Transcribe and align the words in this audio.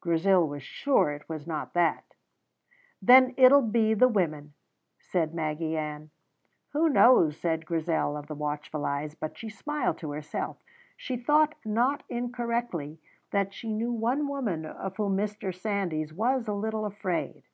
Grizel 0.00 0.48
was 0.48 0.64
sure 0.64 1.12
it 1.12 1.28
was 1.28 1.46
not 1.46 1.72
that. 1.74 2.16
"Then 3.00 3.34
it'll 3.36 3.62
be 3.62 3.94
the 3.94 4.08
women," 4.08 4.54
said 4.98 5.32
Maggy 5.32 5.76
Ann. 5.76 6.10
"Who 6.72 6.88
knows!" 6.88 7.36
said 7.36 7.64
Grizel 7.64 8.16
of 8.16 8.26
the 8.26 8.34
watchful 8.34 8.84
eyes; 8.84 9.14
but 9.14 9.38
she 9.38 9.48
smiled 9.48 9.98
to 9.98 10.10
herself. 10.10 10.56
She 10.96 11.16
thought 11.16 11.54
not 11.64 12.02
incorrectly 12.08 12.98
that 13.30 13.54
she 13.54 13.72
knew 13.72 13.92
one 13.92 14.26
woman 14.26 14.64
of 14.66 14.96
whom 14.96 15.16
Mr. 15.16 15.54
Sandys 15.54 16.12
was 16.12 16.48
a 16.48 16.52
little 16.52 16.84
afraid. 16.84 17.44